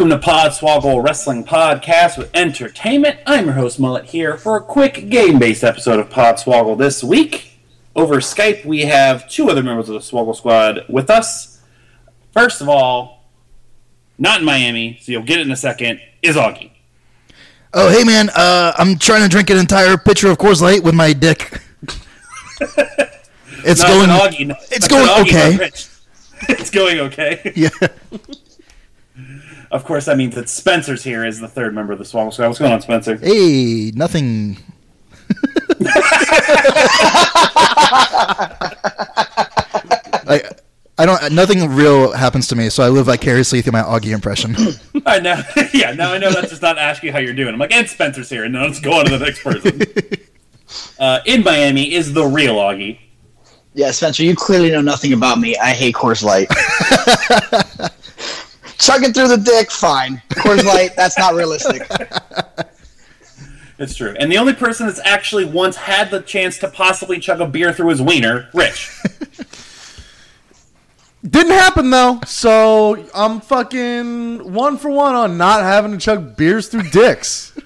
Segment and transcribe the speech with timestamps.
[0.00, 3.18] Welcome to Podswoggle Wrestling Podcast with Entertainment.
[3.26, 7.60] I'm your host Mullet here for a quick game-based episode of Podswoggle this week.
[7.94, 11.60] Over Skype, we have two other members of the Swoggle Squad with us.
[12.32, 13.26] First of all,
[14.16, 16.70] not in Miami, so you'll get it in a second, is Augie.
[17.74, 20.94] Oh, hey man, uh, I'm trying to drink an entire pitcher of Coors Light with
[20.94, 21.60] my dick.
[22.62, 24.08] it's Not going.
[24.08, 24.46] Augie.
[24.46, 25.70] no- it's going okay.
[26.48, 27.52] It's going okay.
[27.54, 27.68] Yeah.
[29.70, 32.48] Of course, that means that Spencer's here as the third member of the Swoggle Squad.
[32.48, 33.16] What's going on, Spencer?
[33.16, 34.56] Hey, nothing.
[40.26, 40.42] I,
[40.98, 41.32] I don't.
[41.32, 44.56] Nothing real happens to me, so I live vicariously through my Augie impression.
[45.06, 45.40] I know.
[45.72, 47.54] yeah, now I know that's just not asking you how you're doing.
[47.54, 49.80] I'm like, and Spencer's here, and now let's go on to the next person.
[50.98, 52.98] uh, in Miami is the real Augie.
[53.72, 55.56] Yeah, Spencer, you clearly know nothing about me.
[55.56, 56.48] I hate Coors Light.
[58.80, 60.22] Chugging through the dick, fine.
[60.30, 61.88] Coors Light, that's not realistic.
[63.80, 64.14] It's true.
[64.20, 67.72] And the only person that's actually once had the chance to possibly chug a beer
[67.72, 68.94] through his wiener, Rich.
[71.26, 76.68] Didn't happen though, so I'm fucking one for one on not having to chug beers
[76.68, 77.58] through dicks.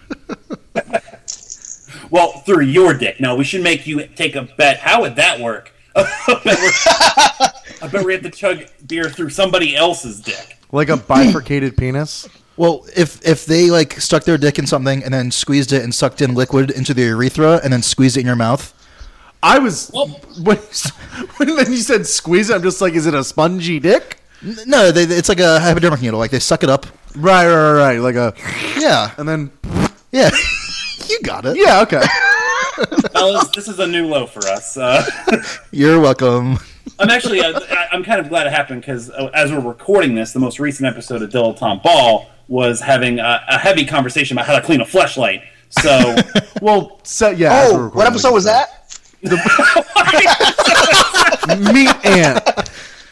[2.11, 3.21] well, through your dick.
[3.21, 4.79] No, we should make you take a bet.
[4.79, 5.73] How would that work?
[5.97, 6.03] I
[6.45, 7.51] bet we're-
[7.83, 10.59] I bet we have to chug beer through somebody else's dick.
[10.75, 12.29] Like a bifurcated penis.
[12.57, 15.95] well, if if they like stuck their dick in something and then squeezed it and
[15.95, 18.73] sucked in liquid into the urethra and then squeezed it in your mouth,
[19.43, 20.57] I was when,
[21.37, 22.55] when then you said squeeze it.
[22.57, 24.19] I'm just like, is it a spongy dick?
[24.43, 26.19] N- no, they, it's like a hypodermic needle.
[26.19, 26.87] Like they suck it up.
[27.17, 27.99] Right, right, right, right.
[28.01, 28.35] Like a,
[28.81, 29.51] Yeah, and then
[30.13, 30.31] yeah.
[31.09, 31.57] you got it.
[31.57, 32.03] yeah, okay.
[33.13, 34.77] Fellas, this is a new low for us.
[34.77, 35.05] Uh,
[35.71, 36.59] You're welcome.
[36.99, 40.15] I'm actually, uh, I- I'm kind of glad it happened because uh, as we're recording
[40.15, 44.47] this, the most recent episode of Dilettante Ball was having a, a heavy conversation about
[44.47, 45.43] how to clean a flashlight.
[45.71, 46.15] So,
[46.63, 47.67] Well, so, yeah.
[47.69, 48.69] Oh, what episode was that?
[49.27, 49.35] said.
[51.75, 52.71] Meat ant.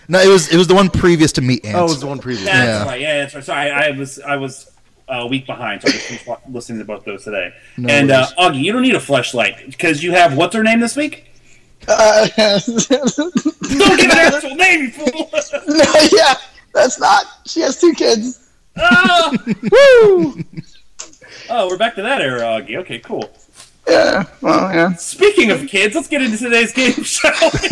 [0.08, 1.78] No, it was it was the one previous to meat ants.
[1.78, 2.44] Oh, it was the one previous.
[2.46, 2.84] that's Yeah.
[2.84, 3.00] right.
[3.00, 3.44] Yeah, that's right.
[3.44, 4.70] Sorry, I, I was I was
[5.08, 7.52] a week behind, so I just finished listening to both those today.
[7.76, 8.56] No and uh, worries.
[8.56, 11.26] Augie, you don't need a flashlight because you have what's her name this week?
[11.88, 15.30] Uh, Don't give an actual name, you fool!
[15.68, 16.34] no, yeah,
[16.72, 17.26] that's not.
[17.46, 18.50] She has two kids.
[18.76, 19.32] Ah!
[19.46, 20.42] Woo!
[21.50, 22.76] Oh, we're back to that era, Augie.
[22.78, 23.30] Okay, cool.
[23.88, 24.92] Yeah, well, yeah.
[24.94, 27.68] Speaking of kids, let's get into today's game, shall we?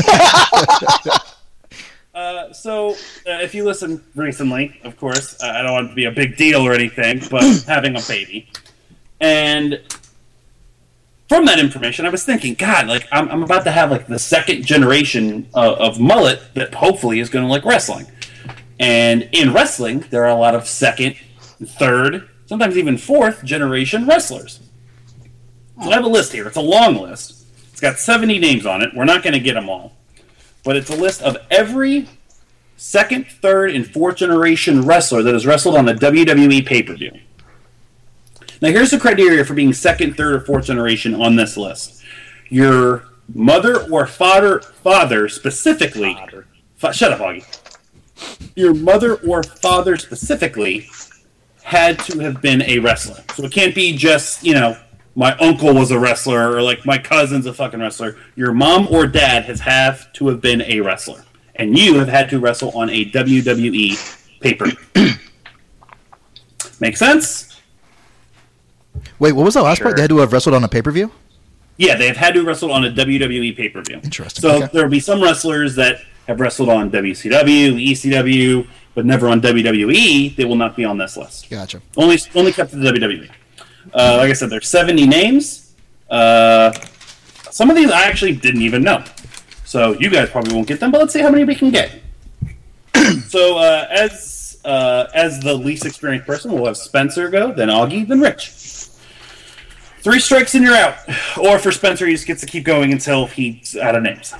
[2.15, 5.95] uh, so, uh, if you listened recently, of course, uh, I don't want it to
[5.95, 8.51] be a big deal or anything, but having a baby.
[9.21, 9.81] And
[11.31, 14.19] from that information, I was thinking, God, like, I'm, I'm about to have, like, the
[14.19, 18.11] second generation of, mullet that hopefully is going to like wrestling.
[18.81, 21.15] And in wrestling, there are a lot of second,
[21.65, 24.59] third, sometimes even fourth generation wrestlers.
[25.81, 26.49] So I have a list here.
[26.49, 27.47] It's a long list.
[27.71, 28.91] It's got 70 names on it.
[28.93, 29.93] We're not going to get them all.
[30.65, 32.09] But it's a list of every
[32.77, 37.13] second, third, and fourth generation wrestler that has wrestled on a WWE pay per view.
[38.61, 42.03] Now, here's the criteria for being second, third, or fourth generation on this list.
[42.49, 43.05] Your
[43.35, 46.17] mother or father, father specifically.
[46.77, 47.45] Fa- shut up, Augie.
[48.55, 50.89] Your mother or father specifically
[51.63, 53.23] had to have been a wrestler.
[53.35, 54.77] So it can't be just, you know,
[55.15, 58.17] my uncle was a wrestler or like my cousin's a fucking wrestler.
[58.37, 61.25] Your mom or dad has have to have been a wrestler.
[61.55, 64.67] And you have had to wrestle on a WWE paper.
[66.81, 67.50] Make sense?
[69.19, 69.97] Wait, what was the last part?
[69.97, 71.11] They had to have wrestled on a pay per view.
[71.77, 74.01] Yeah, they have had to wrestle on a WWE pay per view.
[74.03, 74.69] Interesting, So okay.
[74.73, 80.37] there will be some wrestlers that have wrestled on WCW, ECW, but never on WWE.
[80.37, 81.49] They will not be on this list.
[81.49, 81.81] Gotcha.
[81.97, 83.31] Only only kept to the WWE.
[83.95, 85.75] Uh, like I said, there's 70 names.
[86.11, 86.73] Uh,
[87.51, 89.03] some of these I actually didn't even know.
[89.65, 91.93] So you guys probably won't get them, but let's see how many we can get.
[93.29, 98.07] so uh, as uh, as the least experienced person, we'll have Spencer go, then Augie,
[98.07, 98.51] then Rich.
[100.03, 100.97] Three strikes and you're out.
[101.37, 104.35] Or for Spencer, he just gets to keep going until he's out of names.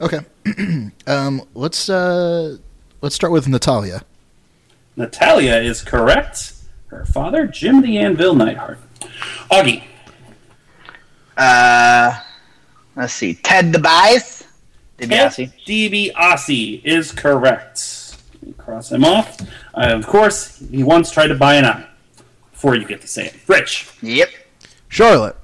[0.00, 0.20] Okay.
[1.06, 2.56] um, let's uh,
[3.00, 4.04] let's start with Natalya.
[4.96, 6.54] Natalya is correct.
[6.88, 8.78] Her father, Jim the Anvil Neidhart.
[9.50, 9.82] Augie.
[11.36, 12.20] Uh,
[12.94, 13.34] let's see.
[13.34, 14.46] Ted the DeBiase.
[14.98, 15.52] DiBiase.
[15.66, 18.16] DiBiase is correct.
[18.58, 19.40] Cross him off.
[19.74, 21.86] Uh, of course, he once tried to buy an eye.
[22.52, 23.34] Before you get to say it.
[23.48, 23.90] Rich.
[24.02, 24.28] Yep.
[24.92, 25.36] Charlotte.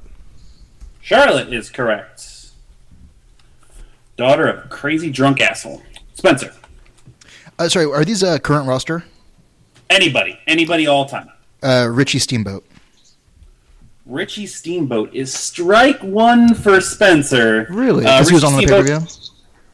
[1.01, 2.51] Charlotte is correct.
[4.19, 5.81] Daughter of crazy drunk asshole.
[6.13, 6.53] Spencer.
[7.59, 9.05] Uh, sorry, are these uh, current roster?
[9.89, 10.39] Anybody.
[10.47, 11.31] Anybody all time.
[11.63, 12.63] Uh, Richie Steamboat.
[14.05, 17.67] Richie Steamboat is strike one for Spencer.
[17.71, 18.05] Really?
[18.05, 19.07] Uh, Because he was on the pay Steamboat- per view.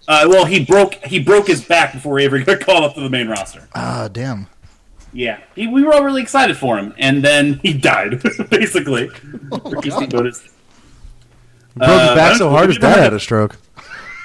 [0.06, 3.00] Uh, well, he broke he broke his back before he ever got called up to
[3.00, 3.66] the main roster.
[3.74, 4.46] Ah, damn.
[5.14, 8.20] Yeah, he, we were all really excited for him, and then he died.
[8.50, 9.08] Basically,
[9.52, 10.40] Oh Ricky Steamboat is.
[11.76, 13.56] Broke Uh, his back so hard his dad had a stroke.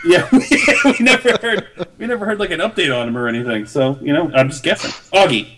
[0.06, 3.66] Yeah, we, never heard we never heard like an update on him or anything.
[3.66, 4.92] So you know, I'm just guessing.
[5.12, 5.58] Augie,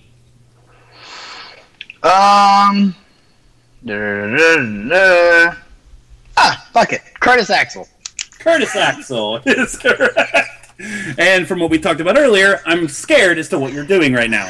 [2.03, 2.95] Um.
[3.85, 5.55] da-da-da-da-da.
[6.37, 7.01] Ah, fuck it.
[7.19, 7.87] Curtis Axel.
[8.39, 10.73] Curtis Axel is correct.
[11.19, 14.29] And from what we talked about earlier, I'm scared as to what you're doing right
[14.31, 14.49] now.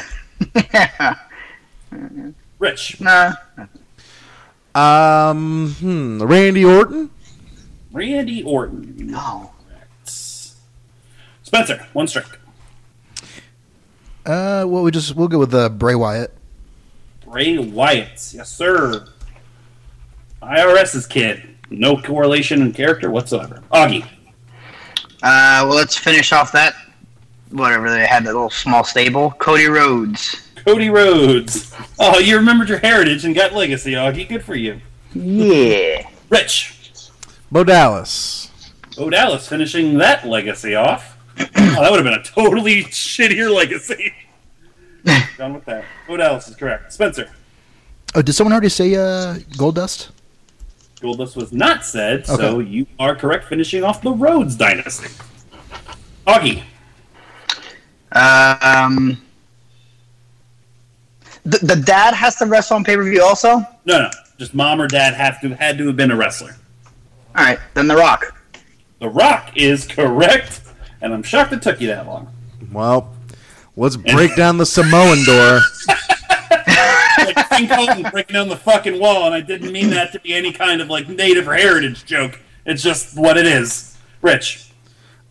[2.58, 3.34] Rich, nah.
[4.74, 7.10] Um, hmm, Randy Orton.
[7.92, 8.94] Randy Orton.
[8.98, 9.52] No.
[10.04, 12.38] Spencer, one strike.
[14.24, 16.32] Uh, well, we just we'll go with uh, Bray Wyatt.
[17.26, 19.06] Bray Wyatt, yes sir.
[20.42, 21.42] IRS's kid.
[21.70, 23.62] No correlation in character whatsoever.
[23.72, 24.04] Augie.
[25.22, 26.74] Uh, well, let's finish off that.
[27.52, 29.32] Whatever they had that little small stable.
[29.32, 30.48] Cody Rhodes.
[30.64, 31.74] Cody Rhodes.
[31.98, 34.28] Oh, you remembered your heritage and got legacy, Augie.
[34.28, 34.80] Good for you.
[35.14, 36.08] Yeah.
[36.30, 37.10] Rich.
[37.50, 38.50] Bo Dallas.
[38.96, 41.18] Bo Dallas finishing that legacy off.
[41.38, 44.12] oh, that would have been a totally shittier legacy.
[45.36, 45.84] Done with that.
[46.06, 46.92] Bo Dallas is correct.
[46.92, 47.30] Spencer.
[48.14, 50.10] Oh, did someone already say uh, Goldust?
[51.00, 55.08] Goldust was not said, so you are correct finishing off the Rhodes dynasty.
[56.26, 56.62] Augie.
[58.14, 59.20] Um.
[61.44, 63.66] The, the dad has to wrestle on pay per view also.
[63.84, 64.10] No, no.
[64.38, 66.56] Just mom or dad have to had to have been a wrestler.
[67.36, 68.34] All right, then The Rock.
[69.00, 70.62] The Rock is correct,
[71.00, 72.32] and I'm shocked it took you that long.
[72.70, 73.12] Well,
[73.76, 75.60] let's break down the Samoan door.
[77.18, 80.34] Like King Kong breaking down the fucking wall, and I didn't mean that to be
[80.34, 82.40] any kind of like native or heritage joke.
[82.66, 83.96] It's just what it is.
[84.22, 84.70] Rich.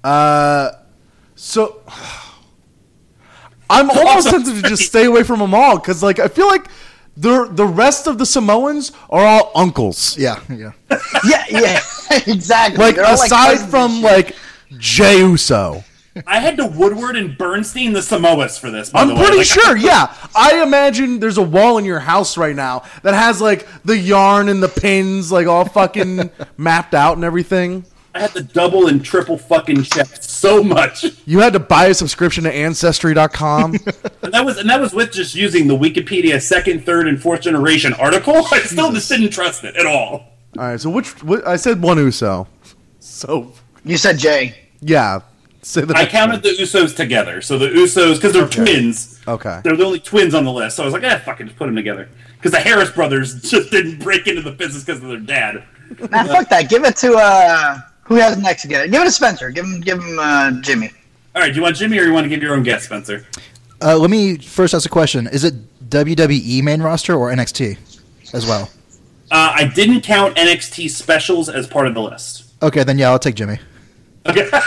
[0.03, 0.71] Uh,
[1.35, 1.81] so
[3.71, 6.67] I'm almost tempted to just stay away from them all because, like, I feel like
[7.17, 10.17] the the rest of the Samoans are all uncles.
[10.17, 10.71] Yeah, yeah.
[11.27, 11.79] Yeah, yeah,
[12.27, 12.77] exactly.
[12.83, 14.03] Like, They're all aside cousins from shit.
[14.03, 14.35] like
[14.77, 15.83] Jey Uso,
[16.25, 18.89] I had to Woodward and Bernstein the Samoas for this.
[18.89, 19.21] By I'm the way.
[19.21, 19.77] pretty Like, sure.
[19.77, 23.97] Yeah, I imagine there's a wall in your house right now that has like the
[23.97, 27.85] yarn and the pins like all fucking mapped out and everything.
[28.13, 31.93] I had to double and triple fucking check so much, You had to buy a
[31.93, 33.73] subscription to Ancestry.com.
[34.21, 37.41] and that was and that was with just using the Wikipedia second, third, and fourth
[37.41, 38.35] generation article.
[38.51, 40.11] I still just didn't trust it at all.
[40.11, 40.27] all
[40.57, 42.47] right, so which what, I said one Uso.
[42.99, 43.53] So
[43.85, 44.55] you said Jay.
[44.81, 45.21] yeah,
[45.61, 49.21] say the I next counted the Usos together, so the Usos because they're twins.
[49.27, 49.61] Okay.
[49.63, 51.67] They're the only twins on the list, so I was like, ah, fucking just put
[51.67, 52.09] them together.
[52.35, 55.63] Because the Harris brothers just didn't break into the business because of their dad.
[56.09, 56.69] Nah, fuck that.
[56.69, 57.79] Give it to uh,
[58.11, 58.91] who has next to get it?
[58.91, 59.49] Give it to Spencer.
[59.51, 60.91] Give him, give him uh, Jimmy.
[61.33, 63.25] All right, do you want Jimmy or you want to give your own guess, Spencer?
[63.81, 65.53] Uh, let me first ask a question: Is it
[65.89, 67.77] WWE main roster or NXT
[68.33, 68.69] as well?
[69.31, 72.51] Uh, I didn't count NXT specials as part of the list.
[72.61, 73.59] Okay, then yeah, I'll take Jimmy.
[74.25, 74.41] Okay.
[74.51, 74.59] All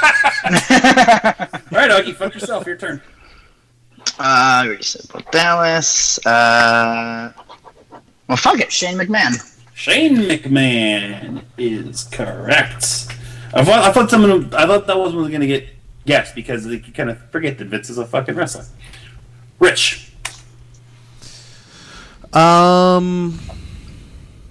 [1.71, 2.67] right, Augie, fuck yourself.
[2.67, 3.03] Your turn.
[4.19, 6.25] Uh, I already said Bo Dallas.
[6.27, 7.31] Uh,
[8.27, 8.73] well, fuck it.
[8.73, 9.61] Shane McMahon.
[9.75, 13.09] Shane McMahon is correct.
[13.55, 15.69] I thought, I thought someone, I thought that wasn't going to get
[16.07, 18.65] guessed because they kind of forget that Vince is a fucking wrestler.
[19.61, 20.13] Rich.
[22.33, 23.39] Um,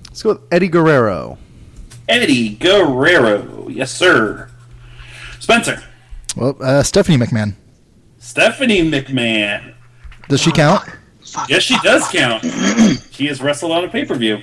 [0.07, 1.37] let's go with Eddie Guerrero.
[2.07, 3.67] Eddie Guerrero.
[3.67, 4.49] Yes, sir.
[5.39, 5.83] Spencer.
[6.37, 7.55] Well, uh, Stephanie McMahon.
[8.19, 9.73] Stephanie McMahon.
[10.29, 10.87] Does she count?
[11.49, 12.43] Yes, she does count.
[13.11, 14.41] she has wrestled on a pay per view.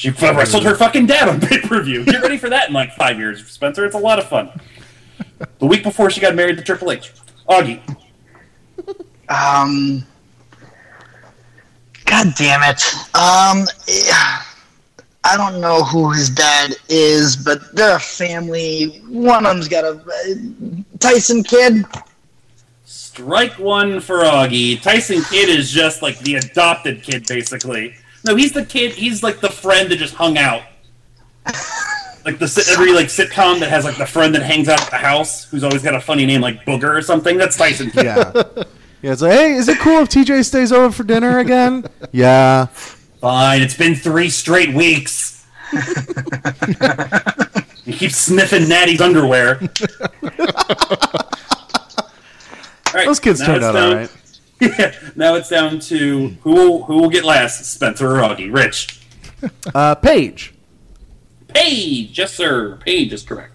[0.00, 2.06] She f- wrestled her fucking dad on pay per view.
[2.06, 3.84] Get ready for that in like five years, Spencer.
[3.84, 4.48] It's a lot of fun.
[5.58, 7.12] The week before she got married to Triple H.
[7.46, 7.82] Augie.
[9.28, 10.06] Um.
[12.06, 12.82] God damn it.
[13.14, 13.66] Um.
[15.22, 19.02] I don't know who his dad is, but they're a family.
[19.06, 21.84] One of them's got a uh, Tyson Kidd.
[22.86, 24.80] Strike one for Augie.
[24.80, 27.96] Tyson Kidd is just like the adopted kid, basically.
[28.24, 28.92] No, he's the kid.
[28.92, 30.62] He's like the friend that just hung out.
[32.22, 34.98] Like the every like sitcom that has like the friend that hangs out at the
[34.98, 37.38] house, who's always got a funny name like Booger or something.
[37.38, 38.04] That's Tyson Kidd.
[38.04, 38.30] Yeah.
[39.02, 41.86] Yeah, it's like, hey, is it cool if TJ stays over for dinner again?
[42.12, 42.66] yeah.
[42.66, 43.62] Fine.
[43.62, 45.46] It's been three straight weeks.
[47.86, 49.58] you keep sniffing Natty's underwear.
[52.92, 54.16] All right, Those kids now turned out all right.
[54.60, 58.52] Yeah, now it's down to who will, who will get last, Spencer or Augie.
[58.52, 58.96] Rich.
[59.74, 60.52] Uh, Paige.
[61.48, 62.76] Paige, yes sir.
[62.84, 63.52] Paige is correct.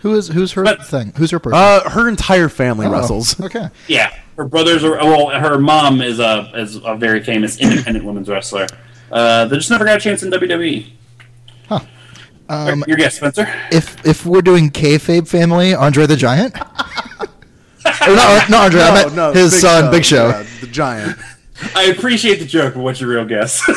[0.00, 1.14] Who is who's her But- thing?
[1.16, 1.58] Who's her person?
[1.58, 3.40] Uh, her entire family Oh, wrestles.
[3.44, 3.68] Okay.
[3.88, 4.96] Yeah, her brothers are.
[4.98, 8.66] Well, her mom is a is a very famous independent women's wrestler.
[9.10, 10.90] Uh, they just never got a chance in WWE.
[11.70, 11.80] Huh.
[12.50, 13.46] Um, Your guess, Spencer.
[13.72, 16.54] if if we're doing kayfabe family, Andre the Giant.
[18.08, 18.80] Or not, not Andre.
[18.80, 20.28] I meant his son, Big Show.
[20.28, 21.18] Yeah, the giant.
[21.76, 23.62] I appreciate the joke, but what's your real guess?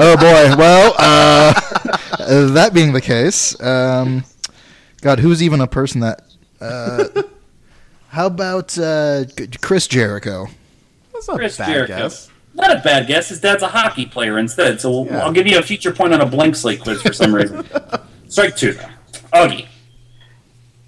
[0.00, 0.54] Oh boy.
[0.56, 1.52] Well, uh,
[2.52, 4.22] that being the case, um,
[5.00, 6.22] God, who's even a person that?
[6.60, 7.22] Uh,
[8.08, 9.24] how about uh,
[9.60, 10.46] Chris Jericho?
[11.12, 11.96] That's not Chris a bad Jericho.
[11.98, 12.30] guess.
[12.54, 13.28] Not a bad guess.
[13.28, 15.18] His dad's a hockey player instead, so Yeah.
[15.24, 17.66] I'll give you a feature point on a blank slate quiz for some reason.
[18.28, 18.88] Strike two, though.
[19.32, 19.66] Augie.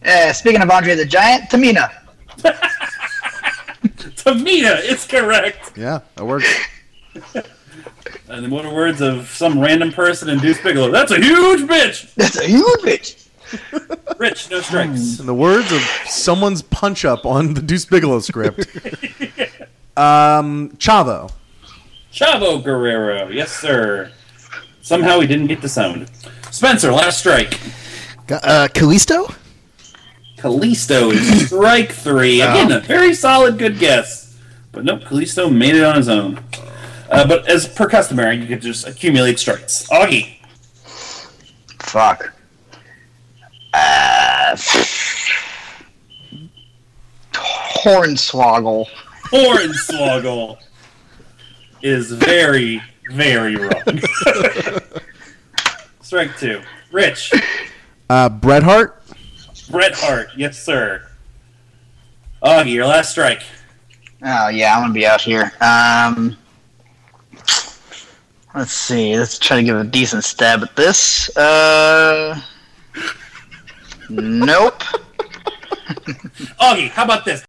[0.05, 1.91] Uh, speaking of Andre the Giant, Tamina.
[4.17, 5.77] Tamina it's correct.
[5.77, 6.49] Yeah, that works.
[8.29, 12.15] And in the words of some random person in Deuce Bigalow, that's a huge bitch.
[12.15, 13.27] That's a huge bitch.
[14.21, 15.19] Rich, no strikes.
[15.19, 18.61] In the words of someone's punch up on the Deuce Bigalow script.
[19.97, 21.33] um, Chavo.
[22.13, 24.13] Chavo Guerrero, yes sir.
[24.81, 26.09] Somehow he didn't get the sound.
[26.53, 27.55] Spencer, last strike.
[28.31, 29.35] Uh, Kalisto?
[30.41, 32.41] Kalisto is strike three.
[32.41, 34.39] Again, a very solid good guess.
[34.73, 36.43] But nope, Kalisto made it on his own.
[37.11, 39.87] Uh, but as per customary, you can just accumulate strikes.
[39.89, 40.37] Augie.
[41.81, 42.33] Fuck.
[43.75, 44.57] Uh,
[47.35, 48.87] Hornswoggle.
[49.25, 50.59] Hornswoggle
[51.83, 53.83] is very, very wrong.
[56.01, 56.63] strike two.
[56.93, 57.33] Rich.
[58.09, 59.03] Uh, Bret Hart.
[59.71, 61.07] Bret Hart, yes sir.
[62.43, 63.43] Augie, your last strike.
[64.23, 65.53] Oh yeah, I'm gonna be out here.
[65.61, 66.37] Um,
[68.55, 69.17] let's see.
[69.17, 71.35] Let's try to give a decent stab at this.
[71.37, 72.41] Uh,
[74.11, 74.83] nope.
[76.61, 77.45] Augie, how about this?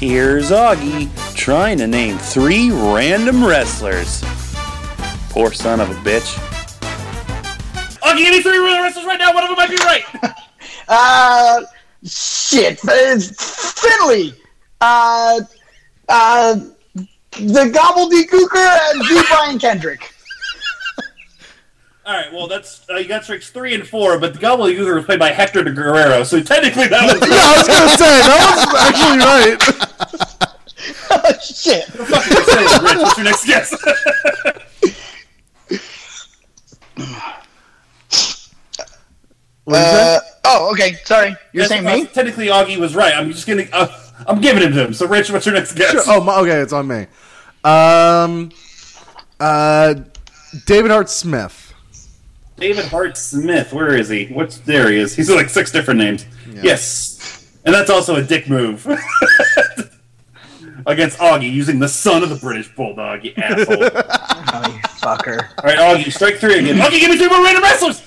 [0.00, 4.22] Here's Augie trying to name three random wrestlers.
[5.28, 6.38] Poor son of a bitch.
[8.00, 9.34] Augie, give me three random wrestlers right now.
[9.34, 10.36] One of them might be right.
[10.92, 11.60] Uh,
[12.02, 12.80] shit.
[12.82, 14.32] It's Finlay.
[14.80, 15.40] Uh,
[16.08, 16.54] uh,
[17.32, 19.22] the gobbledygooker and D.
[19.28, 20.12] Brian Kendrick.
[22.06, 25.04] All right, well that's uh, you got strikes three and four, but the gobbledygooker was
[25.04, 27.20] played by Hector de Guerrero, so technically that was.
[27.28, 29.58] Yeah, I was gonna say that was actually right.
[31.10, 31.86] oh, shit.
[31.98, 33.74] Rich, what's your next guess?
[39.64, 39.98] What did you?
[39.98, 40.94] Uh, oh, okay.
[41.04, 41.28] Sorry.
[41.52, 42.06] You're Yes, saying uh, me?
[42.06, 43.14] Technically, Augie was right.
[43.14, 43.66] I'm just gonna.
[43.72, 43.88] Uh,
[44.26, 44.94] I'm giving him to him.
[44.94, 45.92] So, Rich, what's your next guess?
[45.92, 46.02] Sure.
[46.06, 47.06] Oh, my, okay, it's on me.
[47.62, 48.50] Um,
[49.38, 49.94] uh,
[50.66, 51.69] David Hart Smith.
[52.60, 53.72] David Hart Smith.
[53.72, 54.26] Where is he?
[54.26, 54.90] What's there?
[54.90, 55.16] He is.
[55.16, 56.26] He's like six different names.
[56.62, 58.86] Yes, and that's also a dick move
[60.86, 63.24] against Augie using the son of the British Bulldog.
[63.24, 63.84] You asshole!
[63.84, 63.90] All
[64.52, 65.48] Oh, you fucker.
[65.64, 66.76] right, Augie, strike three again.
[66.80, 68.00] Augie, give me three more random wrestlers.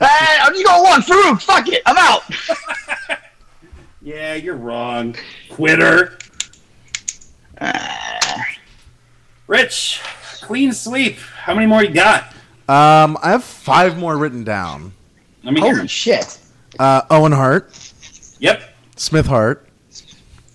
[0.00, 1.02] Hey, I'm just going one.
[1.02, 1.82] Farouk, fuck it.
[1.84, 2.22] I'm out.
[4.00, 5.14] Yeah, you're wrong,
[5.50, 6.16] quitter.
[7.60, 8.38] Uh,
[9.46, 10.00] Rich,
[10.40, 11.18] clean sweep.
[11.18, 12.32] How many more you got?
[12.70, 14.92] Um, I have five more written down.
[15.42, 15.74] Let me hear.
[15.76, 16.38] holy shit.
[16.78, 17.72] Uh, Owen Hart,
[18.38, 18.62] Yep.
[18.96, 19.66] Smith Hart.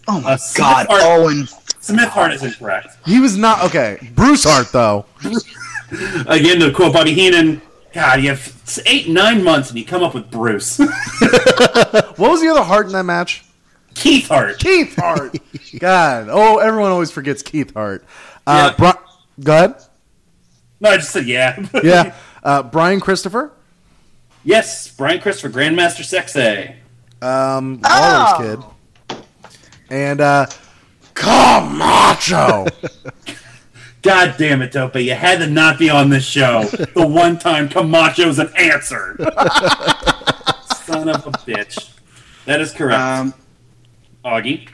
[0.07, 1.48] Oh my Uh, Smith god, Hart- Owen.
[1.81, 2.95] Smith Hart is incorrect.
[3.05, 3.98] He was not okay.
[4.15, 5.05] Bruce Hart though.
[6.27, 7.62] Again, to quote Bobby Heenan,
[7.93, 10.79] God, you have eight, nine months and you come up with Bruce.
[12.17, 13.43] What was the other Hart in that match?
[13.93, 14.57] Keith Hart.
[14.60, 15.38] Keith Hart.
[15.79, 16.27] God.
[16.31, 18.03] Oh, everyone always forgets Keith Hart.
[18.48, 18.91] Uh, Yeah.
[18.93, 19.75] Bri- go ahead.
[20.79, 21.65] No, I just said yeah.
[21.84, 22.13] Yeah.
[22.44, 23.51] Uh, Brian Christopher.
[24.44, 26.75] yes, Brian Christopher, Grandmaster Sexay.
[27.25, 28.65] Um, Oh.
[29.10, 29.20] Kid.
[29.89, 30.46] And uh,
[31.13, 32.65] Camacho.
[34.01, 34.96] God damn it, Tope!
[34.98, 36.65] You had to not be on this show.
[36.65, 39.15] the one time Camacho's an answer.
[40.86, 41.91] Son of a bitch.
[42.46, 43.01] That is correct.
[43.01, 43.34] Um,
[44.24, 44.70] Augie.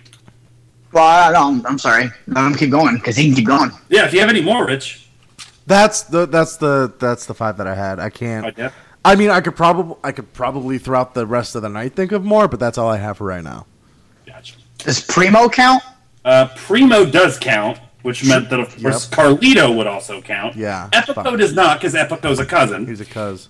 [0.91, 2.09] well, I don't, I'm sorry.
[2.27, 3.71] Let him keep going because he can keep going.
[3.89, 5.00] Yeah, if you have any more, Rich.
[5.65, 7.99] That's the that's the that's the five that I had.
[7.99, 8.57] I can't.
[8.57, 8.71] Yeah.
[9.03, 12.11] I mean, I could probably I could probably throughout the rest of the night think
[12.11, 13.65] of more, but that's all I have for right now.
[14.25, 14.55] Gotcha.
[14.79, 15.83] Does Primo count?
[16.23, 20.55] Uh, Primo does count, which meant that of course Carlito would also count.
[20.55, 21.37] Yeah, Epico fine.
[21.37, 22.85] does not because Epico's a cousin.
[22.85, 23.49] He's a cuz.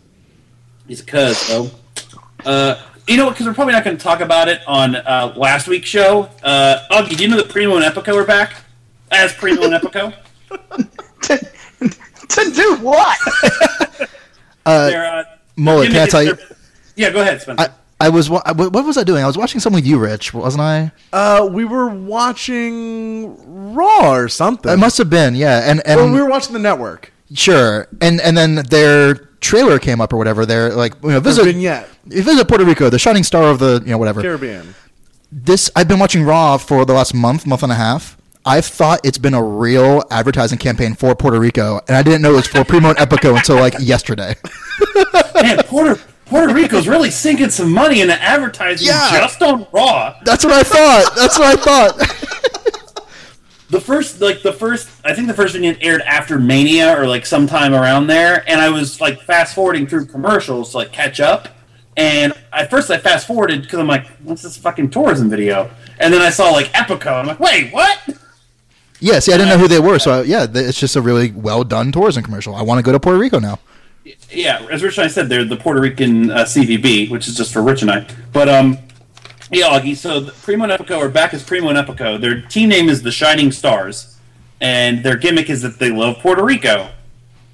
[0.88, 1.70] He's a cuz though.
[2.46, 3.32] Uh, you know what?
[3.32, 6.30] Because we're probably not going to talk about it on uh, last week's show.
[6.44, 8.54] Uh, Augie, do you know that Primo and Epico are back
[9.12, 10.14] as Primo and Epico?
[11.82, 11.90] to,
[12.28, 13.18] to do what?
[14.64, 15.24] Uh, They're, uh,
[15.56, 16.38] Mullet, can I tell you?
[16.96, 17.74] Yeah, go ahead, Spencer.
[18.00, 19.24] I, I was wa- I- what was I doing?
[19.24, 20.92] I was watching something with you, Rich, wasn't I?
[21.12, 21.88] Uh, we were
[22.52, 24.72] watching Raw or something.
[24.72, 25.70] It must have been, yeah.
[25.70, 27.12] And and Well, we were watching the network.
[27.34, 30.46] sure, and and then their trailer came up or whatever.
[30.46, 33.82] They're like, you know, The visit vignette, visit Puerto Rico, the shining star of the
[33.84, 34.22] you know whatever.
[34.22, 34.76] Caribbean.
[35.32, 38.16] This I've been watching Raw for the last month, month and a half.
[38.46, 42.32] I've thought it's been a real advertising campaign for Puerto Rico, and I didn't know
[42.34, 44.36] it was for Primo and Epico until like yesterday.
[45.36, 49.10] Man, Puerto Puerto Rico's really sinking some money into advertising Yeah.
[49.12, 50.16] just on Raw.
[50.24, 51.14] That's what I thought.
[51.16, 52.18] That's what I thought.
[53.70, 57.26] The first, like the first, I think the first vignette aired after Mania or like
[57.26, 61.48] sometime around there, and I was like fast forwarding through commercials to like catch up.
[61.96, 65.70] And at first, I fast forwarded because I'm like, "What's this fucking tourism video?"
[66.00, 68.00] And then I saw like Epico, and I'm like, "Wait, what?"
[69.02, 71.64] Yeah, see, I didn't know who they were, so yeah, it's just a really well
[71.64, 72.56] done tourism commercial.
[72.56, 73.60] I want to go to Puerto Rico now.
[74.30, 77.52] Yeah, as Rich and I said, they're the Puerto Rican uh, CVB, which is just
[77.52, 78.08] for Rich and I.
[78.32, 78.78] But um,
[79.52, 79.96] yeah, Augie.
[79.96, 82.22] So the Primo and Epico are back as Primo and Epico.
[82.22, 84.20] Their team name is the Shining Stars,
[84.60, 86.92] and their gimmick is that they love Puerto Rico.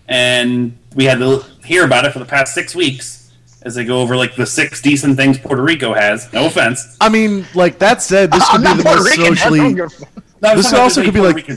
[0.09, 4.01] And we had to hear about it for the past six weeks as they go
[4.01, 6.31] over like the six decent things Puerto Rico has.
[6.31, 6.97] No offense.
[7.01, 9.35] I mean, like that said, this I'm could be the Puerto most Rican.
[9.35, 10.23] Socially.
[10.41, 11.47] No, This also could be like-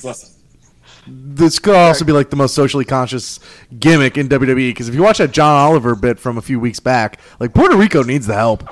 [1.06, 3.40] This could also be like the most socially conscious
[3.78, 6.78] gimmick in WWE because if you watch that John Oliver bit from a few weeks
[6.80, 8.64] back, like Puerto Rico needs the help.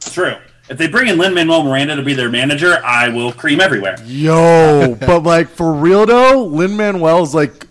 [0.00, 0.34] True.
[0.68, 3.96] If they bring in Lin Manuel Miranda to be their manager, I will cream everywhere.
[4.04, 7.66] Yo, but like for real though, Lin Manuel's like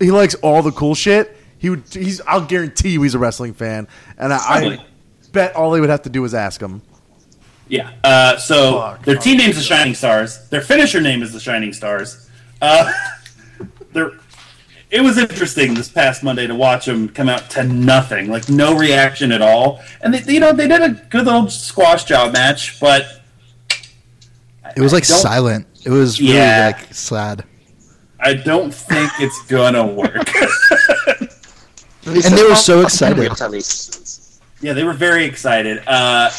[0.00, 1.36] he likes all the cool shit.
[1.58, 1.84] He would.
[1.92, 2.20] He's.
[2.22, 4.84] I'll guarantee you, he's a wrestling fan, and I, I
[5.32, 6.82] bet all they would have to do is ask him.
[7.68, 7.92] Yeah.
[8.02, 9.04] Uh, so Fuck.
[9.04, 10.48] their team name's the Shining Stars.
[10.48, 12.28] Their finisher name is the Shining Stars.
[12.62, 12.90] Uh,
[14.90, 18.76] it was interesting this past Monday to watch them come out to nothing, like no
[18.76, 19.80] reaction at all.
[20.00, 23.22] And they, you know, they did a good little squash job match, but
[24.76, 25.66] It was like silent.
[25.84, 26.72] It was really Yeah.
[26.74, 27.44] like sad.
[28.20, 30.28] I don't think it's gonna work.
[32.06, 33.30] And they were so excited.
[34.62, 35.82] Yeah, they were very excited.
[35.86, 36.30] Uh,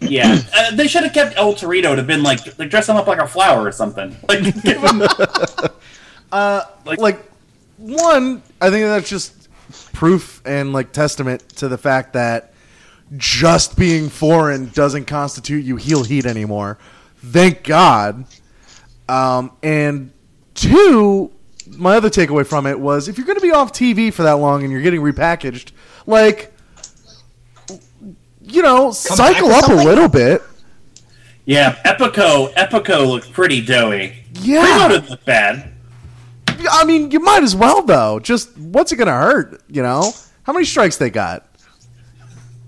[0.00, 2.96] yeah, uh, they should have kept El Torito to have been like, like dress him
[2.96, 4.16] up like a flower or something.
[4.28, 5.02] Like, give him,
[6.32, 7.30] Uh, Like- like,
[7.76, 9.48] one, I think that's just
[9.92, 12.52] proof and like testament to the fact that
[13.16, 16.78] just being foreign doesn't constitute you heel heat anymore.
[17.18, 18.24] Thank God.
[19.08, 20.12] Um, and
[20.54, 21.32] two,
[21.76, 24.34] my other takeaway from it was if you're going to be off TV for that
[24.34, 25.72] long and you're getting repackaged,
[26.06, 26.52] like,
[28.42, 30.42] you know, cycle up a little bit.
[31.46, 34.24] yeah, Epico, Epico looked pretty doughy.
[34.34, 34.62] Yeah.
[34.62, 35.72] Primo didn't look bad.
[36.70, 38.20] I mean, you might as well though.
[38.20, 39.62] Just what's it going to hurt?
[39.68, 41.46] You know, how many strikes they got?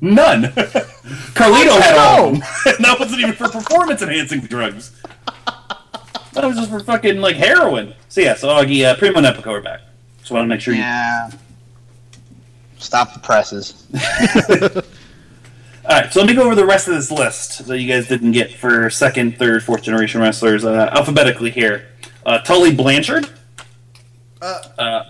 [0.01, 0.43] None.
[1.35, 2.39] Carlito had all of No.
[2.41, 2.49] them.
[2.67, 4.93] And that wasn't even for performance enhancing drugs.
[6.35, 7.93] That was just for fucking like heroin.
[8.09, 9.83] So yeah, so Augie, uh, Primo and Epico are back.
[10.21, 10.81] Just want to make sure you.
[10.81, 11.31] Yeah.
[12.79, 13.87] Stop the presses.
[15.85, 18.07] All right, so let me go over the rest of this list that you guys
[18.07, 21.88] didn't get for second, third, fourth generation wrestlers uh, alphabetically here.
[22.25, 23.29] Uh, Tully Blanchard.
[24.40, 25.05] Uh,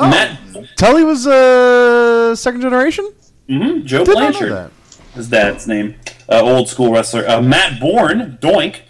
[0.00, 0.38] Matt.
[0.76, 3.12] Tully was uh, second generation.
[3.48, 4.52] mhm, Joe Did not Blanchard.
[4.52, 4.70] that.
[5.14, 5.96] his dad's name.
[6.28, 7.28] Uh, old school wrestler.
[7.28, 8.80] Uh, Matt Bourne, Doink,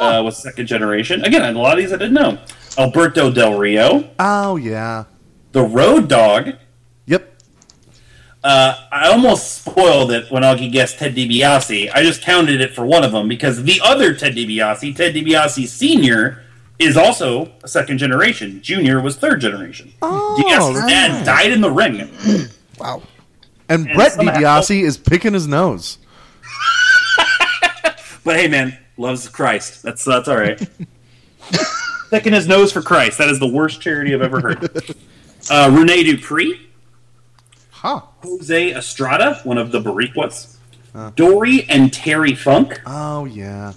[0.00, 1.22] uh, was second generation.
[1.24, 2.38] Again, a lot of these I didn't know.
[2.78, 5.04] Alberto Del Rio, Oh yeah.
[5.52, 6.54] the Road Dog.
[8.44, 8.50] Yep.
[8.52, 11.90] Uh, I almost spoiled it when Augie guessed Ted DiBiase.
[11.94, 15.66] I just counted it for one of them because the other Ted DiBiase, Ted DiBiase
[15.68, 16.42] Senior,
[16.78, 18.60] is also a second generation.
[18.62, 19.92] Junior was third generation.
[20.02, 22.10] Oh, DiBiase's dad died in the ring.
[22.78, 23.02] Wow.
[23.68, 25.98] And, And Brett somehow- DiBiase is picking his nose.
[28.24, 29.82] But hey, man, loves Christ.
[29.82, 30.60] That's that's all right.
[32.10, 33.18] picking his nose for Christ.
[33.18, 34.64] That is the worst charity I've ever heard.
[35.50, 36.68] uh, Rene Dupree,
[37.82, 38.02] Huh.
[38.22, 40.54] Jose Estrada, one of the Boricuas,
[41.16, 42.80] Dory and Terry Funk.
[42.86, 43.72] Oh yeah.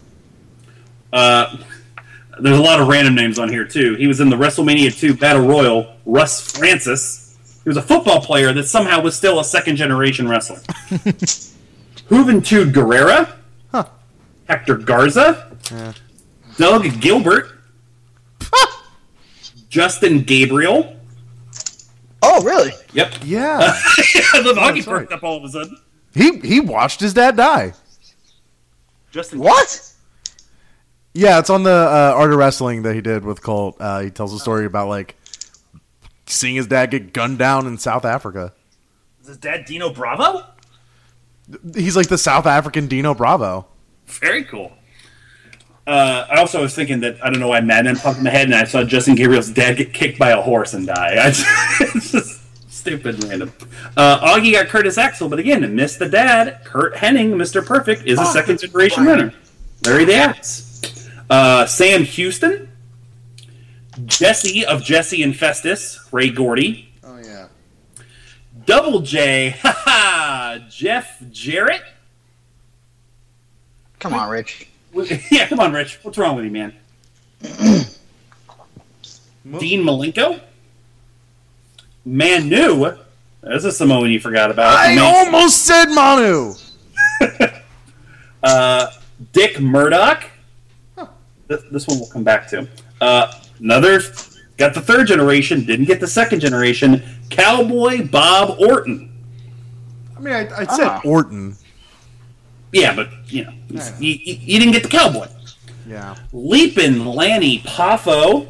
[1.12, 1.58] Uh,
[2.40, 3.96] there's a lot of random names on here too.
[3.96, 5.96] He was in the WrestleMania 2 Battle Royal.
[6.06, 7.36] Russ Francis.
[7.64, 10.58] He was a football player that somehow was still a second generation wrestler.
[12.08, 13.38] Juventud Guerrera.
[13.72, 13.86] Huh.
[14.48, 15.58] Hector Garza.
[16.58, 17.58] Doug Gilbert.
[19.70, 20.95] Justin Gabriel.
[22.28, 22.72] Oh, really?
[22.94, 23.14] Yep.
[23.24, 23.58] Yeah.
[24.34, 25.00] the hockey That's right.
[25.00, 25.78] perked up all of a sudden.
[26.14, 27.74] he he watched his dad die.
[29.12, 29.40] Justin.
[29.40, 29.94] What?
[31.14, 33.78] Yeah, it's on the uh, Art of Wrestling that he did with Colt.
[33.80, 35.16] Uh, he tells a story about like
[36.26, 38.52] seeing his dad get gunned down in South Africa.
[39.22, 40.44] Is his dad Dino Bravo?
[41.74, 43.68] He's like the South African Dino Bravo.
[44.08, 44.74] Very cool.
[45.88, 48.46] Uh, I also was thinking that I don't know why Madman popped in my head,
[48.46, 51.24] and I saw Justin Gabriel's dad get kicked by a horse and die.
[51.24, 51.46] I just,
[51.96, 53.54] it's just stupid random.
[53.96, 56.62] Uh, Augie got Curtis Axel, but again, missed the dad.
[56.66, 57.64] Curt Hennig, Mr.
[57.66, 59.34] Perfect, is a second generation winner.
[59.86, 61.08] Larry the Axe.
[61.30, 62.70] Uh, Sam Houston.
[64.06, 66.92] Jesse of Jesse and Festus, Ray Gordy.
[67.04, 67.48] Oh yeah.
[68.66, 71.82] Double J, haha, Jeff Jarrett.
[74.00, 74.68] Come on, Rich.
[75.32, 76.00] Yeah, come on, Rich.
[76.04, 76.74] What's wrong with you, man?
[79.60, 80.40] Dean Malenko.
[82.06, 82.96] Manu.
[83.42, 84.76] There's a Samoan you forgot about.
[84.78, 86.54] I Man- almost said Manu.
[88.44, 88.88] uh,
[89.34, 90.24] Dick Murdoch.
[91.48, 92.68] This, this one we'll come back to.
[93.02, 94.02] Uh, another.
[94.58, 95.66] Got the third generation.
[95.66, 97.04] Didn't get the second generation.
[97.30, 99.12] Cowboy Bob Orton.
[100.16, 101.02] I mean, I, I said Ah.
[101.04, 101.56] Orton.
[102.76, 105.28] Yeah, but you know, he's- you, you, you didn't get the cowboy.
[105.88, 106.16] Yeah.
[106.34, 108.48] Leapin' Lanny Poffo,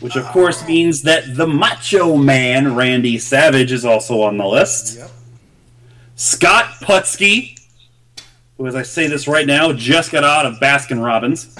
[0.00, 0.66] which of course ah.
[0.66, 4.98] means that the Macho Man Randy Savage is also on the list.
[4.98, 5.10] Yep.
[6.16, 7.58] Scott Putski,
[8.58, 11.56] who, as I say this right now, just got out of Baskin Robbins,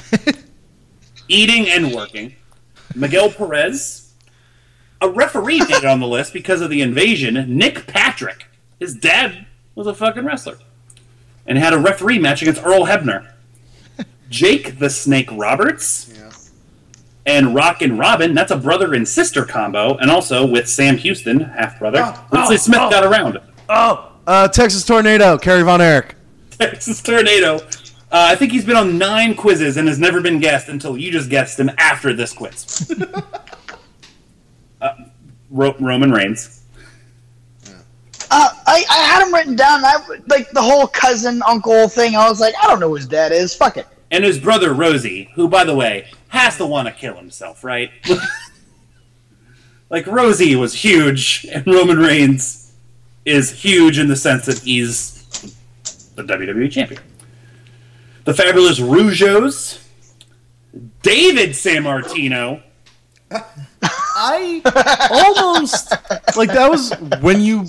[1.29, 2.35] eating and working.
[2.95, 4.13] Miguel Perez,
[5.01, 7.57] a referee made it on the list because of the invasion.
[7.57, 8.45] Nick Patrick,
[8.79, 10.59] his dad was a fucking wrestler,
[11.47, 13.33] and had a referee match against Earl Hebner.
[14.31, 16.31] Jake the Snake Roberts Yeah.
[17.27, 18.35] and Rockin' Robin.
[18.35, 22.01] That's a brother and sister combo, and also with Sam Houston, half brother.
[22.03, 22.91] Oh, oh, Smith oh.
[22.91, 23.41] got around.
[23.69, 26.15] Oh, uh, Texas Tornado, Kerry Von Erich.
[26.51, 27.57] Texas Tornado.
[28.15, 31.11] Uh, I think he's been on nine quizzes and has never been guessed until you
[31.11, 32.93] just guessed him after this quiz.
[34.81, 34.95] uh,
[35.51, 36.64] Ro- Roman Reigns.
[38.37, 39.85] Uh, I, I had him written down.
[39.85, 42.17] I like the whole cousin uncle thing.
[42.17, 43.55] I was like, I don't know who his dad is.
[43.55, 43.87] Fuck it.
[44.11, 47.93] And his brother Rosie, who, by the way, has to want to kill himself, right?
[49.89, 52.73] like, Rosie was huge, and Roman Reigns
[53.25, 55.23] is huge in the sense that he's
[56.17, 57.03] the WWE champion.
[58.25, 59.81] The fabulous Rougeaus,
[61.03, 62.65] David Sammartino.
[63.31, 64.61] I
[65.13, 65.93] almost
[66.37, 67.67] like that was when you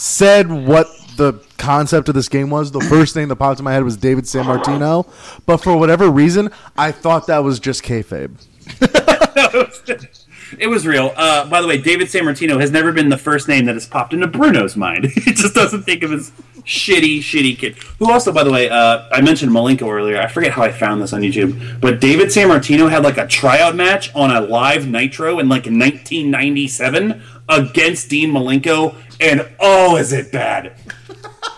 [0.00, 2.72] said what the concept of this game was.
[2.72, 5.06] The first thing that popped in my head was David Sammartino,
[5.46, 8.36] but for whatever reason, I thought that was just kayfabe.
[10.58, 11.12] it was real.
[11.16, 14.14] Uh, by the way, David Sammartino has never been the first name that has popped
[14.14, 15.04] into Bruno's mind.
[15.14, 16.30] he just doesn't think of his
[16.62, 17.76] shitty, shitty kid.
[17.98, 20.18] Who also, by the way, uh, I mentioned Malenko earlier.
[20.20, 23.76] I forget how I found this on YouTube, but David Sammartino had like a tryout
[23.76, 30.32] match on a live Nitro in like 1997 against Dean Malenko, and oh, is it
[30.32, 30.74] bad!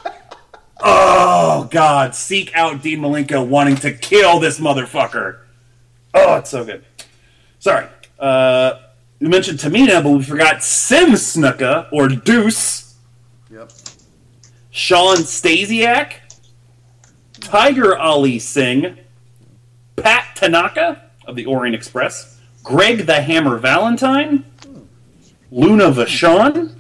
[0.81, 5.39] oh God, seek out Dean Malenko wanting to kill this motherfucker.
[6.15, 6.85] Oh, it's so good.
[7.59, 7.87] Sorry.
[8.19, 8.81] Uh,
[9.21, 12.97] we mentioned Tamina, but we forgot Sim Snuka, or Deuce,
[13.51, 13.71] Yep.
[14.71, 16.15] Sean Stasiak,
[17.41, 18.99] Tiger Ali Singh,
[19.97, 24.45] Pat Tanaka of the Orient Express, Greg the Hammer Valentine,
[25.51, 26.75] Luna Vachon,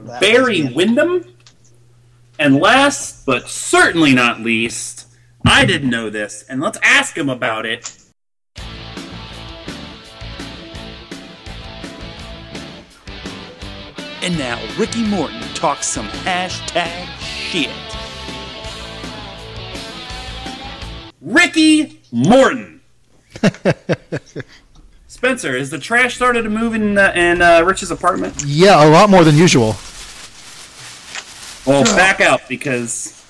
[0.00, 0.76] That Barry was good.
[0.76, 1.34] Windham,
[2.38, 5.06] and last but certainly not least,
[5.46, 7.98] I didn't know this, and let's ask him about it.
[14.22, 17.70] And now Ricky Morton talks some hashtag shit.
[21.20, 22.80] Ricky Morton.
[25.12, 28.42] Spencer, is the trash started to move in uh, in uh, Rich's apartment?
[28.46, 29.76] Yeah, a lot more than usual.
[31.66, 33.22] Well, back out because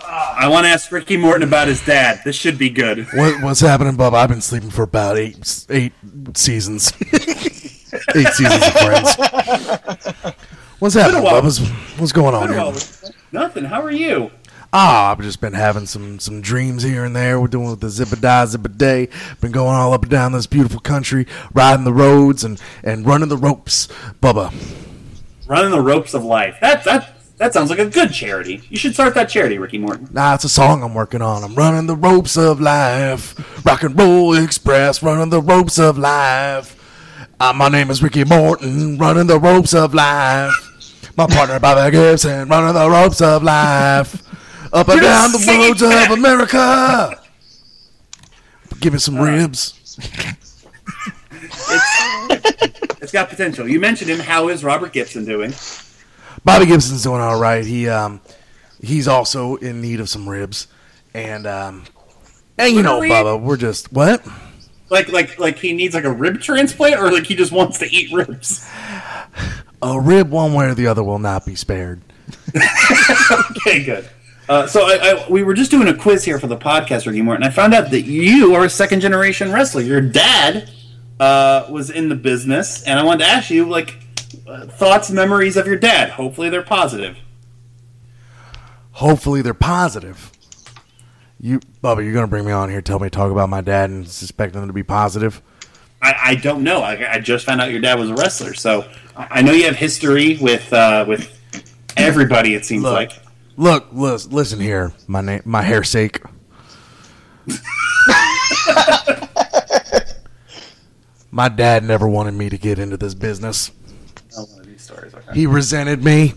[0.00, 2.20] I want to ask Ricky Morton about his dad.
[2.24, 3.04] This should be good.
[3.14, 4.14] What, what's happening, Bub?
[4.14, 5.92] I've been sleeping for about eight eight
[6.34, 6.92] seasons.
[8.14, 10.36] eight seasons of Friends.
[10.78, 11.34] What's happening, while.
[11.34, 11.44] Bub?
[11.44, 13.12] What's, what's going on here?
[13.32, 13.64] Nothing.
[13.64, 14.30] How are you?
[14.76, 17.40] Ah, I've just been having some some dreams here and there.
[17.40, 19.08] We're doing with the zip-a-die, zip-a-day.
[19.40, 23.28] Been going all up and down this beautiful country, riding the roads and, and running
[23.28, 23.86] the ropes.
[24.20, 24.52] Bubba,
[25.46, 26.56] Running the ropes of life.
[26.60, 28.62] That that that sounds like a good charity.
[28.68, 30.08] You should start that charity, Ricky Morton.
[30.10, 31.44] Nah, it's a song I'm working on.
[31.44, 33.64] I'm running the ropes of life.
[33.64, 36.80] Rock and roll express, running the ropes of life.
[37.38, 40.52] Uh, my name is Ricky Morton, running the ropes of life.
[41.16, 44.23] My partner Bobby Gibson, running the ropes of life.
[44.74, 47.20] Up and down the roads of America.
[48.80, 49.80] Give me some ribs.
[53.00, 53.68] It's got potential.
[53.68, 54.18] You mentioned him.
[54.18, 55.52] How is Robert Gibson doing?
[56.44, 57.64] Bobby Gibson's doing all right.
[57.64, 58.20] He um,
[58.82, 60.66] he's also in need of some ribs,
[61.14, 61.84] and um,
[62.58, 63.14] and you know, Really?
[63.14, 64.26] Bubba, we're just what?
[64.90, 67.86] Like like like he needs like a rib transplant, or like he just wants to
[67.86, 68.68] eat ribs.
[69.82, 72.00] A rib, one way or the other, will not be spared.
[73.66, 74.08] Okay, good.
[74.48, 77.22] Uh, so I, I, we were just doing a quiz here for the podcast, Ricky
[77.22, 77.44] Morton.
[77.44, 79.80] I found out that you are a second generation wrestler.
[79.80, 80.70] Your dad
[81.18, 83.96] uh, was in the business, and I wanted to ask you like
[84.46, 86.10] uh, thoughts, memories of your dad.
[86.10, 87.16] Hopefully, they're positive.
[88.92, 90.30] Hopefully, they're positive.
[91.40, 93.90] You, Bubba, you're gonna bring me on here, tell me to talk about my dad,
[93.90, 95.42] and suspect them to be positive.
[96.02, 96.80] I, I don't know.
[96.82, 99.64] I, I just found out your dad was a wrestler, so I I know you
[99.64, 101.30] have history with uh, with
[101.96, 102.54] everybody.
[102.54, 102.92] It seems Look.
[102.92, 103.23] like.
[103.56, 106.20] Look, listen, listen here, my name, my hair sake.
[111.30, 113.70] my dad never wanted me to get into this business.
[114.36, 115.14] Oh, one of these stories.
[115.14, 115.34] Okay.
[115.34, 116.34] He resented me.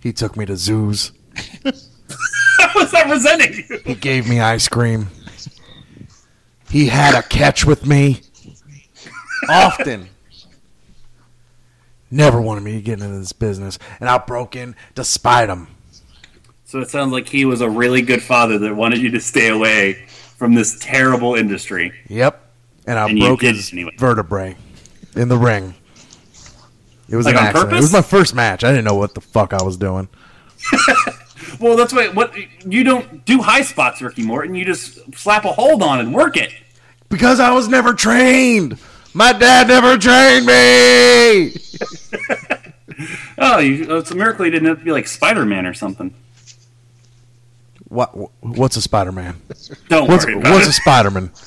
[0.00, 1.10] He took me to zoos.
[1.64, 3.78] How was that presenting you?
[3.84, 5.08] He gave me ice cream.
[6.70, 8.20] He had a catch with me.
[9.48, 10.08] Often.
[12.10, 13.78] Never wanted me to get into this business.
[14.00, 15.68] And I broke in despite him.
[16.64, 19.48] So it sounds like he was a really good father that wanted you to stay
[19.48, 20.04] away
[20.36, 21.92] from this terrible industry.
[22.08, 22.40] Yep.
[22.86, 23.92] And I And broke his anyway.
[23.98, 24.56] vertebrae
[25.14, 25.74] in the ring.
[27.08, 27.72] It was Like an on accident.
[27.72, 28.62] It was my first match.
[28.64, 30.08] I didn't know what the fuck I was doing.
[31.58, 34.54] Well, that's why what you don't do high spots, Ricky Morton.
[34.54, 36.52] You just slap a hold on and work it.
[37.08, 38.78] Because I was never trained.
[39.14, 41.56] My dad never trained me.
[43.38, 45.72] Oh, you, oh, it's a miracle you didn't have to be like Spider Man or
[45.72, 46.14] something.
[47.88, 48.10] What?
[48.42, 49.40] What's a Spider Man?
[49.88, 50.72] Don't What's worry about what's a.
[50.72, 51.30] Spider Man?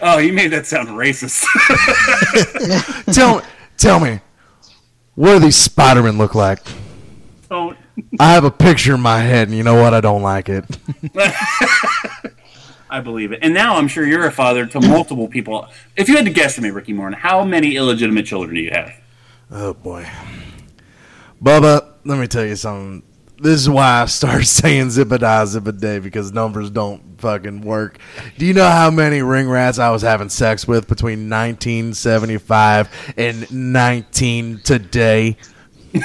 [0.00, 1.44] Oh, you made that sound racist.
[3.12, 3.42] tell
[3.76, 4.20] tell me,
[5.16, 6.60] what do these Spider Men look like?
[7.50, 7.76] Don't.
[8.20, 9.94] I have a picture in my head, and you know what?
[9.94, 10.64] I don't like it.
[12.90, 13.40] I believe it.
[13.42, 15.68] And now I'm sure you're a father to multiple people.
[15.96, 18.70] If you had to guess for me, Ricky Morton, how many illegitimate children do you
[18.70, 18.92] have?
[19.50, 20.06] Oh boy,
[21.42, 23.02] Bubba, let me tell you something.
[23.40, 27.20] This is why I started saying zip a die, zip a day because numbers don't
[27.20, 27.98] fucking work.
[28.36, 33.50] Do you know how many ring rats I was having sex with between 1975 and
[33.50, 35.36] 19 today?
[35.92, 36.02] Did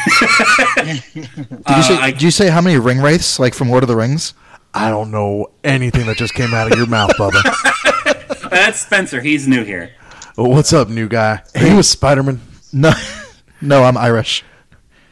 [1.18, 1.24] you
[1.66, 1.98] Uh, say?
[1.98, 4.34] I- did you say how many ring wraiths, like from Lord of the Rings?
[4.74, 8.50] I don't know anything that just came out of your mouth, Bubba.
[8.50, 9.22] That's Spencer.
[9.22, 9.92] He's new here.
[10.38, 11.44] Oh, What's up, new guy?
[11.56, 12.42] He was a Spider Man?
[12.72, 12.92] No,
[13.62, 14.44] no, I'm Irish.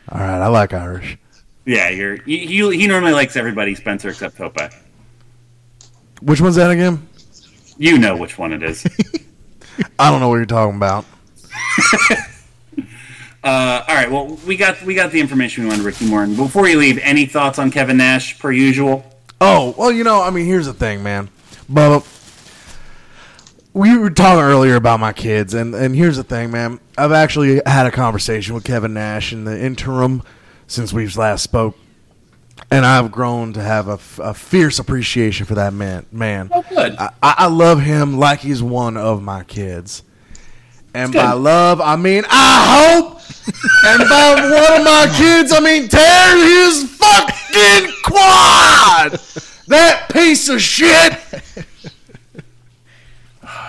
[0.10, 1.17] All right, I like Irish.
[1.65, 2.21] Yeah, you're.
[2.24, 4.58] He, he, he normally likes everybody, Spencer, except Tope.
[6.21, 7.08] Which one's that again?
[7.78, 8.86] You know which one it is.
[10.00, 11.06] I don't know what you're talking about.
[13.43, 14.12] Uh, all right.
[14.12, 16.36] Well, we got we got the information we wanted, Ricky Morton.
[16.36, 19.04] Before you leave, any thoughts on Kevin Nash, per usual?
[19.44, 21.30] Oh, well, you know, I mean, here's the thing, man.
[21.70, 22.06] Bubba,
[23.74, 26.80] we were talking earlier about my kids, and, and here's the thing, man.
[26.98, 30.22] I've actually had a conversation with Kevin Nash in the interim
[30.68, 31.76] since we've last spoke,
[32.70, 36.06] and I've grown to have a, a fierce appreciation for that man.
[36.12, 36.96] Man, Oh, good.
[37.00, 40.04] I I love him like he's one of my kids.
[40.94, 43.21] And by love, I mean I hope.
[43.86, 49.20] And by one of my kids, I mean tear his fucking quad.
[49.67, 51.17] That piece of shit.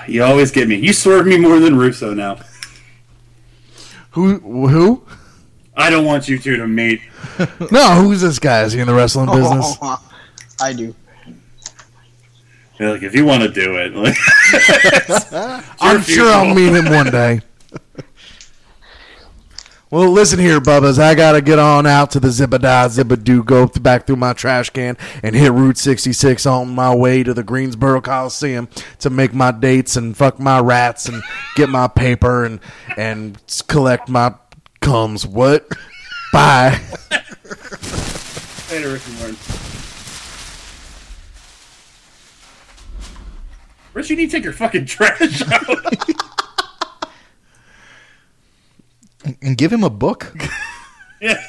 [0.08, 0.76] You always get me.
[0.76, 2.38] You swerve me more than Russo now.
[4.10, 4.38] Who?
[4.68, 5.02] Who?
[5.76, 7.00] I don't want you two to meet.
[7.70, 8.62] No, who's this guy?
[8.62, 9.78] Is he in the wrestling business?
[10.60, 10.94] I do.
[12.78, 14.16] You're like, if you want to do it, like,
[15.80, 17.40] I'm sure I'll meet him one day.
[19.92, 20.98] Well, listen here, Bubbas.
[20.98, 24.96] I gotta get on out to the Zibada Zibadoo, go back through my trash can,
[25.22, 29.94] and hit Route 66 on my way to the Greensboro Coliseum to make my dates
[29.96, 31.22] and fuck my rats and
[31.56, 32.60] get my paper and
[32.96, 33.36] and
[33.68, 34.34] collect my
[34.80, 35.26] cums.
[35.26, 35.68] What?
[36.32, 36.80] Bye.
[38.70, 39.36] Later, Rick and Morton.
[43.92, 46.48] Rich, you need to take your fucking trash out.
[49.24, 50.34] And give him a book.
[51.20, 51.44] yeah.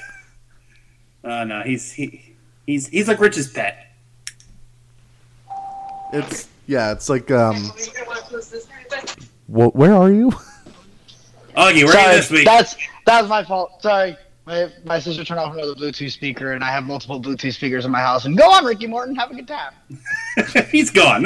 [1.23, 2.35] Uh, no, he's he,
[2.67, 3.95] he's he's like Rich's pet.
[6.11, 6.91] It's yeah.
[6.91, 7.71] It's like um.
[9.47, 9.75] What?
[9.75, 10.31] Where are you?
[11.55, 12.45] Augie, where are Sorry, you this week?
[12.45, 13.81] that's that was my fault.
[13.81, 14.17] Sorry.
[14.45, 17.91] My, my sister turned off another Bluetooth speaker, and I have multiple Bluetooth speakers in
[17.91, 18.25] my house.
[18.25, 19.73] And go on, Ricky Morton, have a good time.
[20.69, 21.23] He's gone.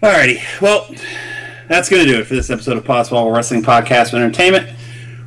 [0.00, 0.86] Alrighty, well,
[1.68, 4.70] that's going to do it for this episode of Podswoggle Wrestling Podcast Entertainment.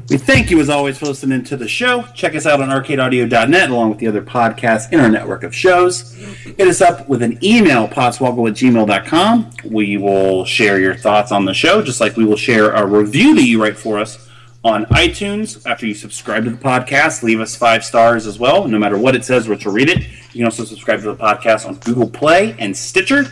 [0.10, 2.04] We thank you as always for listening to the show.
[2.13, 6.13] Check us out on arcadeaudio.net along with the other podcasts in our network of shows.
[6.13, 9.51] Hit us up with an email, podswoggle at gmail.com.
[9.63, 13.36] We will share your thoughts on the show, just like we will share a review
[13.36, 14.30] that you write for us
[14.65, 15.65] on iTunes.
[15.65, 18.67] After you subscribe to the podcast, leave us five stars as well.
[18.67, 19.99] No matter what it says, Rich will read it.
[19.99, 23.25] You can also subscribe to the podcast on Google Play and Stitcher.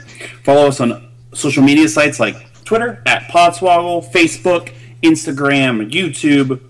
[0.43, 6.61] Follow us on social media sites like Twitter at Podswoggle, Facebook, Instagram, YouTube.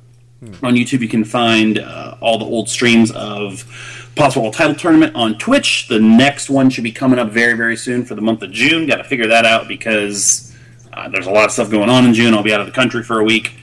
[0.63, 3.65] On YouTube, you can find uh, all the old streams of
[4.15, 5.89] Podswoggle Title Tournament on Twitch.
[5.89, 8.87] The next one should be coming up very, very soon for the month of June.
[8.87, 10.55] Got to figure that out because
[10.93, 12.33] uh, there's a lot of stuff going on in June.
[12.33, 13.55] I'll be out of the country for a week,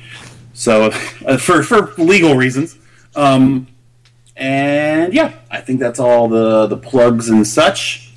[0.53, 0.91] so
[1.27, 2.77] uh, for for legal reasons.
[3.15, 3.67] Um,
[4.37, 8.13] and yeah, I think that's all the the plugs and such.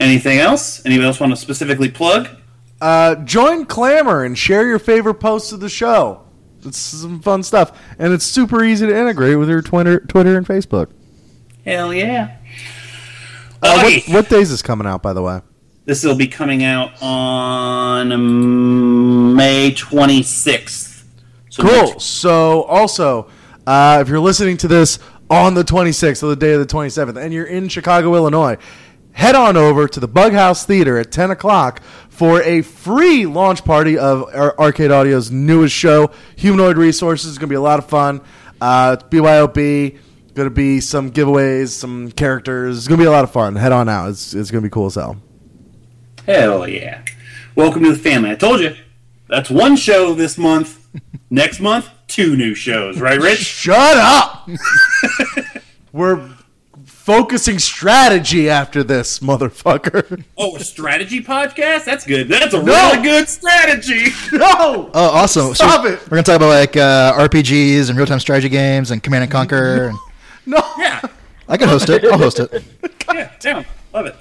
[0.00, 0.84] Anything else?
[0.84, 2.39] Anybody else want to specifically plug?
[2.80, 6.22] Uh, join Clammr and share your favorite posts of the show.
[6.64, 10.46] It's some fun stuff, and it's super easy to integrate with your Twitter, Twitter and
[10.46, 10.90] Facebook.
[11.64, 12.36] Hell yeah!
[13.62, 15.40] Uh, what, what day is this coming out, by the way?
[15.86, 21.02] this will be coming out on um, May 26th.
[21.48, 21.72] So Cool.
[21.88, 23.28] next- So, also,
[23.66, 27.16] uh, if you're listening to this on the 26th, or the day of the 27th,
[27.16, 28.56] and you're in Chicago, Illinois,
[29.12, 33.98] head on over to the Bughouse Theater at 10 o'clock for a free launch party
[33.98, 37.30] of Ar- Arcade Audio's newest show, Humanoid Resources.
[37.30, 38.20] It's going to be a lot of fun.
[38.60, 39.98] Uh, it's BYOB.
[40.34, 42.78] Going to be some giveaways, some characters.
[42.78, 43.56] It's going to be a lot of fun.
[43.56, 44.10] Head on out.
[44.10, 45.16] It's, it's going to be cool as hell.
[46.26, 47.02] Hell yeah!
[47.56, 48.30] Welcome to the family.
[48.30, 48.76] I told you,
[49.26, 50.86] that's one show this month.
[51.30, 53.00] Next month, two new shows.
[53.00, 53.38] Right, Rich?
[53.38, 54.48] Shut up!
[55.92, 56.30] We're
[57.10, 60.24] focusing strategy after this, motherfucker.
[60.38, 61.84] Oh, a strategy podcast?
[61.84, 62.28] That's good.
[62.28, 62.72] That's a No.
[62.92, 64.06] really good strategy.
[64.32, 64.90] No!
[64.94, 65.52] Oh, awesome!
[65.54, 66.00] Stop so it.
[66.04, 69.88] We're gonna talk about like uh, RPGs and real-time strategy games and Command and Conquer.
[69.88, 69.98] And
[70.46, 70.58] No!
[70.78, 71.00] Yeah,
[71.48, 72.04] I can host it.
[72.04, 72.62] I'll host it.
[73.12, 73.66] yeah, down.
[73.92, 74.16] Love it.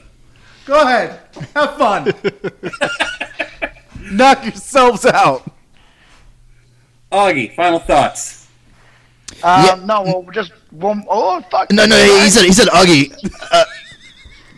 [0.66, 1.20] Go ahead.
[1.56, 2.14] Have fun.
[4.12, 5.50] Knock yourselves out.
[7.12, 8.39] Augie, final thoughts.
[9.44, 9.82] Um, Yeah.
[9.86, 11.72] No, well, just one oh fuck.
[11.72, 13.14] No, no, he said he said Uggy.
[13.52, 13.66] Uh,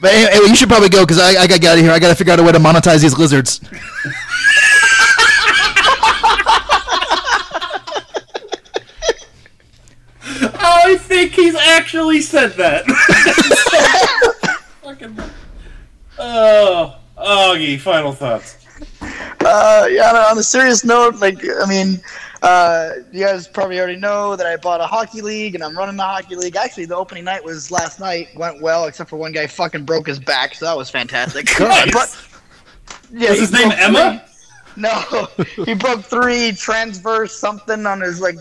[0.01, 1.91] but anyway, you should probably go because I, I got to get out of here.
[1.91, 3.61] I got to figure out a way to monetize these lizards.
[10.23, 12.85] I think he's actually said that.
[14.81, 15.19] Fucking.
[16.19, 18.57] Oh, Augie, final thoughts.
[19.41, 20.27] Uh, yeah.
[20.31, 22.01] On a serious note, like I mean,
[22.41, 25.95] uh, you guys probably already know that I bought a hockey league and I'm running
[25.97, 26.55] the hockey league.
[26.55, 28.29] Actually, the opening night was last night.
[28.35, 31.47] Went well, except for one guy fucking broke his back, so that was fantastic.
[31.59, 31.91] Nice.
[31.93, 32.17] But
[33.11, 34.25] yeah, Was his name Emma?
[34.73, 35.27] three- No,
[35.65, 38.35] he broke three transverse something on his like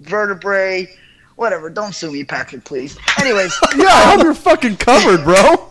[0.00, 0.88] vertebrae.
[1.36, 1.70] Whatever.
[1.70, 2.98] Don't sue me, Patrick, please.
[3.20, 5.68] Anyways, Yeah, I hope you're fucking covered, bro.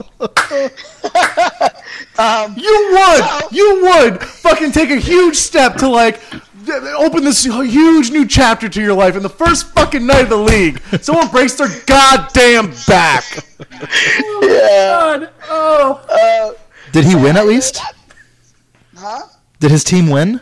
[2.17, 3.51] um, You would.
[3.51, 6.21] You would fucking take a huge step to like
[6.69, 10.37] open this huge new chapter to your life in the first fucking night of the
[10.37, 10.81] league.
[11.01, 13.23] Someone breaks their goddamn back.
[13.71, 14.87] yeah.
[15.21, 15.29] God.
[15.49, 16.55] Oh.
[16.57, 16.57] Uh,
[16.91, 17.81] Did he win at least?
[18.95, 19.27] huh?
[19.59, 20.39] Did his team win?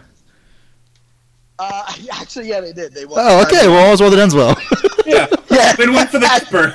[1.57, 2.93] Uh, actually, yeah, they did.
[2.93, 3.19] They won.
[3.21, 3.67] Oh, okay.
[3.67, 4.59] Well, all's well that ends well.
[5.05, 5.27] Yeah.
[5.51, 5.75] Yeah.
[5.75, 6.73] Been one for the keeper.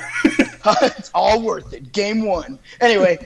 [0.83, 1.91] it's all worth it.
[1.91, 2.57] Game one.
[2.79, 3.17] Anyway,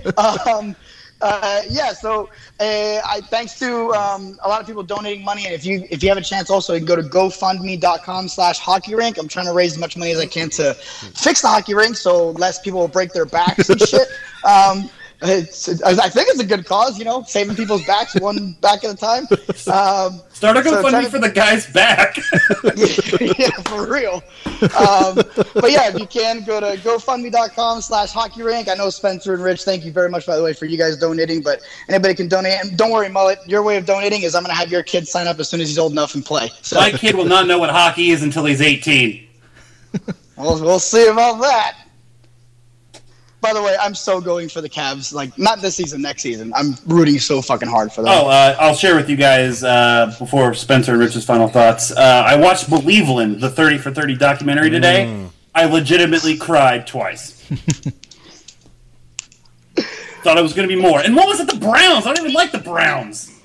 [0.47, 0.75] um,
[1.21, 1.93] uh, yeah.
[1.93, 5.87] So, uh, I thanks to um, a lot of people donating money, and if you
[5.89, 9.17] if you have a chance, also you can go to GoFundMe.com/slash Hockey Rink.
[9.17, 11.95] I'm trying to raise as much money as I can to fix the hockey rink,
[11.95, 14.07] so less people will break their backs and shit.
[14.43, 14.89] Um,
[15.27, 18.83] It's, I I think it's a good cause, you know, saving people's backs one back
[18.83, 19.23] at a time.
[19.67, 22.17] Um, Start a GoFundMe to- for the guy's back.
[23.39, 24.23] yeah, for real.
[24.77, 25.15] Um,
[25.53, 28.67] but yeah, if you can go to GoFundMe.com slash Hockey Rink.
[28.67, 29.63] I know Spencer and Rich.
[29.63, 31.41] Thank you very much, by the way, for you guys donating.
[31.41, 32.59] But anybody can donate.
[32.61, 33.39] And don't worry, Mullet.
[33.47, 35.61] Your way of donating is I'm going to have your kid sign up as soon
[35.61, 36.49] as he's old enough and play.
[36.61, 39.27] So My kid will not know what hockey is until he's 18.
[40.37, 41.77] we'll, we'll see about that.
[43.45, 45.13] By the way, I'm so going for the Cavs.
[45.13, 46.51] Like not this season, next season.
[46.55, 48.11] I'm rooting so fucking hard for them.
[48.11, 51.91] Oh, uh, I'll share with you guys uh, before Spencer and Rich's final thoughts.
[51.91, 55.27] Uh, I watched Believeland, the 30 for 30 documentary today.
[55.53, 57.33] I legitimately cried twice.
[60.23, 61.01] Thought it was going to be more.
[61.01, 61.47] And what was it?
[61.47, 62.07] The Browns.
[62.07, 63.39] I don't even like the Browns.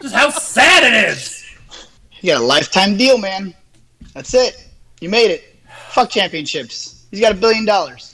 [0.00, 1.44] Just how sad it is.
[2.20, 3.54] You got a lifetime deal, man.
[4.14, 4.68] That's it.
[5.00, 5.42] You made it.
[5.88, 7.06] Fuck championships.
[7.10, 8.11] He's got a billion dollars.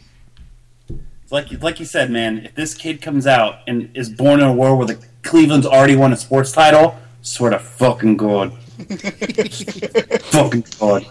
[1.31, 2.39] Like like you said, man.
[2.39, 5.95] If this kid comes out and is born in a world where the Cleveland's already
[5.95, 8.53] won a sports title, swear to fucking god,
[10.33, 11.07] fucking god.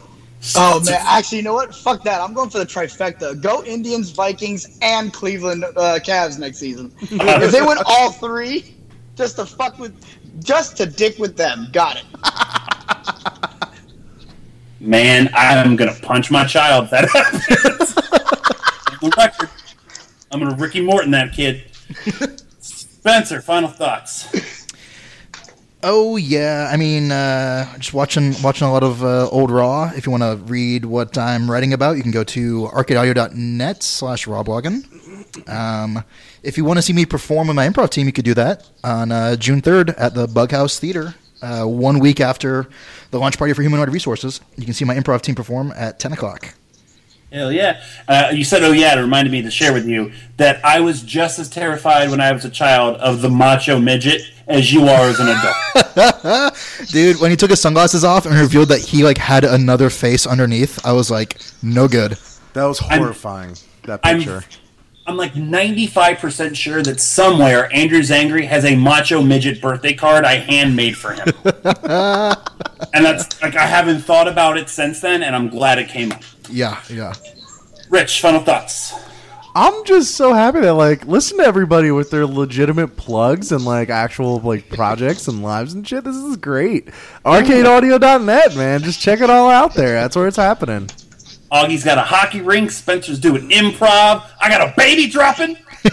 [0.56, 1.76] Oh man, actually, you know what?
[1.76, 2.22] Fuck that.
[2.22, 3.40] I'm going for the trifecta.
[3.42, 6.92] Go Indians, Vikings, and Cleveland uh, Cavs next season.
[7.02, 8.76] if they win all three,
[9.16, 9.94] just to fuck with,
[10.44, 11.68] just to dick with them.
[11.72, 12.06] Got it.
[14.80, 17.94] Man, I'm gonna punch my child if that happens.
[19.00, 19.50] The record.
[20.32, 21.64] I'm gonna Ricky Morton that kid.
[22.60, 24.28] Spencer, final thoughts.
[25.84, 29.92] Oh yeah, I mean, uh, just watching watching a lot of uh, old Raw.
[29.96, 34.26] If you want to read what I'm writing about, you can go to arcadeaudio.net slash
[34.26, 35.48] rawblogging.
[35.48, 36.04] Um,
[36.42, 38.68] if you want to see me perform with my improv team, you could do that
[38.84, 41.14] on uh, June 3rd at the Bughouse Theater.
[41.42, 42.68] Uh, one week after
[43.12, 46.14] the launch party for Humanoid Resources, you can see my improv team perform at 10
[46.14, 46.56] o'clock.
[47.32, 47.82] Hell yeah.
[48.08, 51.02] Uh, you said, oh yeah, it reminded me to share with you that I was
[51.02, 55.10] just as terrified when I was a child of the macho midget as you are
[55.10, 56.56] as an adult.
[56.92, 60.26] Dude, when he took his sunglasses off and revealed that he like had another face
[60.26, 62.18] underneath, I was like, no good.
[62.54, 63.56] That was horrifying.
[63.84, 64.44] that I'm- picture.
[65.06, 70.36] I'm like 95% sure that somewhere Andrew Zangri has a macho midget birthday card I
[70.36, 71.26] handmade for him.
[71.46, 76.12] and that's like, I haven't thought about it since then, and I'm glad it came
[76.12, 76.22] up.
[76.50, 77.14] Yeah, yeah.
[77.90, 78.94] Rich, final thoughts.
[79.56, 83.90] I'm just so happy that like listen to everybody with their legitimate plugs and like
[83.90, 86.04] actual like projects and lives and shit.
[86.04, 86.90] This is great.
[87.26, 88.84] Arcadeaudio.net, man.
[88.84, 89.94] Just check it all out there.
[89.94, 90.90] That's where it's happening.
[91.52, 92.70] Augie's got a hockey rink.
[92.70, 94.24] Spencer's doing improv.
[94.40, 95.56] I got a baby dropping.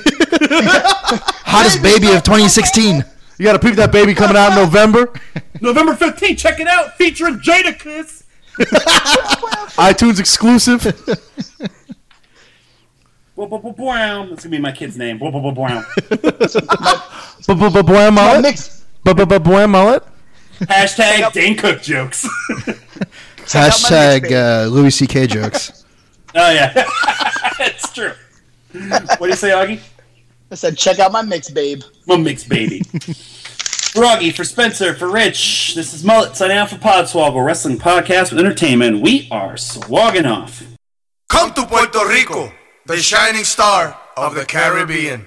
[1.46, 3.02] Hottest baby of 2016.
[3.38, 5.12] You got to peep that baby coming out in November.
[5.60, 6.36] November 15th.
[6.36, 6.98] Check it out.
[6.98, 8.23] Featuring Jada Jadakiss.
[9.76, 10.82] iTunes exclusive.
[14.30, 15.18] That's gonna be my kid's name.
[18.10, 18.42] Mullet.
[18.42, 18.84] mix.
[19.04, 20.04] Boy mullet.
[20.60, 22.24] Hashtag Dane Cook jokes.
[22.24, 22.74] oh
[23.38, 25.26] Hashtag uh, Louis C.K.
[25.26, 25.84] jokes.
[26.34, 26.72] Oh yeah,
[27.60, 28.12] it's true.
[28.72, 29.80] What do you say, Augie?
[30.50, 31.82] I said, check out my mix, babe.
[32.06, 32.82] My mix, baby.
[34.02, 38.40] Augie, for Spencer, for Rich, this is Mullet signing out for Podswoggle Wrestling Podcast with
[38.40, 39.02] Entertainment.
[39.02, 40.64] We are swagging off.
[41.28, 42.52] Come to Puerto Rico,
[42.86, 45.26] the shining star of the Caribbean.